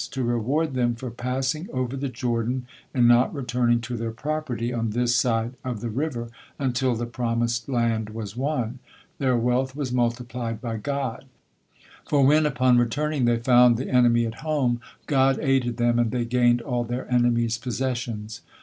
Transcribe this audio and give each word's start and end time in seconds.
To 0.13 0.23
reward 0.23 0.73
them 0.73 0.95
for 0.95 1.11
passing 1.11 1.69
over 1.71 1.95
the 1.95 2.09
Jordan 2.09 2.65
and 2.91 3.07
not 3.07 3.31
returning 3.35 3.81
to 3.81 3.95
their 3.95 4.09
property 4.09 4.73
on 4.73 4.89
this 4.89 5.15
side 5.15 5.53
of 5.63 5.79
the 5.79 5.91
river 5.91 6.29
until 6.57 6.95
the 6.95 7.05
promised 7.05 7.69
land 7.69 8.09
was 8.09 8.35
won, 8.35 8.79
their 9.19 9.37
wealth 9.37 9.75
was 9.75 9.91
multiplied 9.91 10.59
by 10.59 10.77
God; 10.77 11.25
for 12.09 12.25
when, 12.25 12.47
upon 12.47 12.79
returning, 12.79 13.25
they 13.25 13.37
found 13.37 13.77
the 13.77 13.89
enemy 13.91 14.25
at 14.25 14.39
home, 14.41 14.81
God 15.05 15.37
aided 15.39 15.77
them 15.77 15.99
and 15.99 16.09
they 16.09 16.25
gained 16.25 16.63
all 16.63 16.83
their 16.83 17.05
enemies 17.13 17.59
possessions. 17.59 18.41